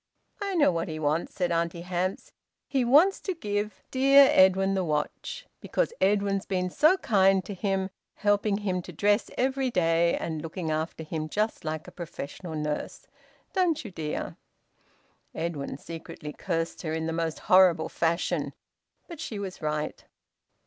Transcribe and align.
"I 0.41 0.55
know 0.55 0.71
what 0.71 0.87
he 0.87 0.97
wants," 0.97 1.35
said 1.35 1.51
Auntie 1.51 1.81
Hamps. 1.83 2.31
"He 2.67 2.83
wants 2.83 3.19
to 3.21 3.35
give 3.35 3.83
dear 3.91 4.29
Edwin 4.31 4.73
the 4.73 4.83
watch, 4.83 5.45
because 5.59 5.93
Edwin's 6.01 6.47
been 6.47 6.71
so 6.71 6.97
kind 6.97 7.45
to 7.45 7.53
him, 7.53 7.91
helping 8.15 8.57
him 8.57 8.81
to 8.81 8.91
dress 8.91 9.29
every 9.37 9.69
day, 9.69 10.17
and 10.17 10.41
looking 10.41 10.71
after 10.71 11.03
him 11.03 11.29
just 11.29 11.63
like 11.63 11.87
a 11.87 11.91
professional 11.91 12.55
nurse 12.55 13.05
don't 13.53 13.85
you, 13.85 13.91
dear?" 13.91 14.37
Edwin 15.35 15.77
secretly 15.77 16.33
cursed 16.33 16.81
her 16.81 16.93
in 16.93 17.05
the 17.05 17.13
most 17.13 17.37
horrible 17.37 17.87
fashion. 17.87 18.53
But 19.07 19.19
she 19.19 19.37
was 19.37 19.61
right. 19.61 20.03